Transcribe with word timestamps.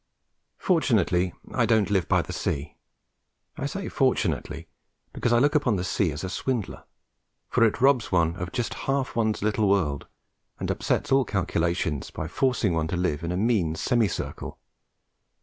Fortunately 0.57 1.31
I 1.53 1.67
don't 1.67 1.91
live 1.91 2.07
by 2.07 2.23
the 2.23 2.33
sea. 2.33 2.75
I 3.55 3.67
say 3.67 3.87
fortunately, 3.87 4.67
because 5.13 5.31
I 5.31 5.37
look 5.37 5.53
upon 5.53 5.75
the 5.75 5.83
sea 5.83 6.11
as 6.11 6.23
a 6.23 6.27
swindler, 6.31 6.85
for 7.49 7.63
it 7.63 7.81
robs 7.81 8.11
one 8.11 8.35
of 8.37 8.51
just 8.51 8.73
half 8.89 9.15
one's 9.15 9.43
little 9.43 9.69
world 9.69 10.07
and 10.59 10.71
upsets 10.71 11.11
all 11.11 11.23
calculations 11.23 12.09
by 12.09 12.27
forcing 12.27 12.73
one 12.73 12.87
to 12.87 12.97
live 12.97 13.21
in 13.23 13.31
a 13.31 13.37
mean 13.37 13.75
semicircle. 13.75 14.57